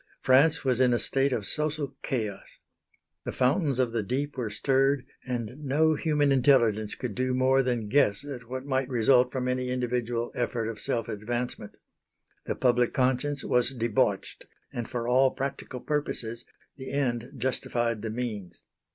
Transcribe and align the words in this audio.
France 0.23 0.63
was 0.65 0.79
in 0.79 0.95
a 0.95 0.97
state 0.99 1.31
of 1.31 1.45
social 1.45 1.95
chaos. 2.01 2.57
The 3.23 3.31
fountains 3.31 3.77
of 3.77 3.91
the 3.91 4.01
deep 4.01 4.35
were 4.35 4.49
stirred, 4.49 5.05
and 5.27 5.59
no 5.59 5.93
human 5.93 6.31
intelligence 6.31 6.95
could 6.95 7.13
do 7.13 7.35
more 7.35 7.61
than 7.61 7.87
guess 7.87 8.25
at 8.25 8.49
what 8.49 8.65
might 8.65 8.89
result 8.89 9.31
from 9.31 9.47
any 9.47 9.69
individual 9.69 10.31
effort 10.33 10.67
of 10.69 10.79
self 10.79 11.07
advancement. 11.07 11.77
The 12.47 12.55
public 12.55 12.93
conscience 12.95 13.43
was 13.43 13.75
debauched, 13.75 14.45
and 14.73 14.89
for 14.89 15.07
all 15.07 15.29
practical 15.35 15.79
purposes 15.79 16.45
the 16.77 16.91
end 16.91 17.33
justified 17.37 18.01
the 18.01 18.09
means. 18.09 18.63